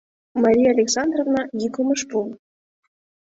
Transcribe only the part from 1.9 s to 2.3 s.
ыш пу.